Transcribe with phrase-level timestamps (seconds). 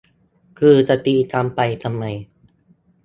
[0.59, 2.03] คือจะตีกันไปทำไม